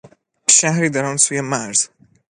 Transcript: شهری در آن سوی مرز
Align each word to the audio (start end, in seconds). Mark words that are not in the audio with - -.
شهری 0.49 0.89
در 0.89 1.05
آن 1.05 1.17
سوی 1.17 1.41
مرز 1.41 1.89